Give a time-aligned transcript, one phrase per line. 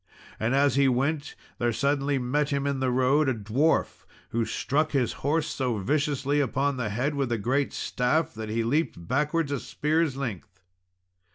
[0.39, 4.93] And as he went, there suddenly met him in the road a dwarf, who struck
[4.93, 9.51] his horse so viciously upon the head with a great staff, that he leaped backwards
[9.51, 10.63] a spear's length.